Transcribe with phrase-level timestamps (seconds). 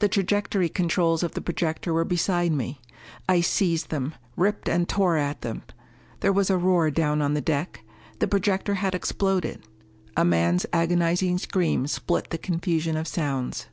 [0.00, 2.82] The trajectory controls of the projector were beside me.
[3.26, 5.62] I seized them, ripped and tore at them.
[6.20, 7.82] There was a roar down on the deck.
[8.18, 9.66] The projector had exploded.
[10.18, 13.68] A man's agonizing scream split the confusion of sounds.